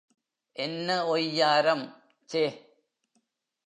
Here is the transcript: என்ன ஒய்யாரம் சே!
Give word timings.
என்ன 0.55 1.05
ஒய்யாரம் 1.05 1.85
சே! 2.25 2.43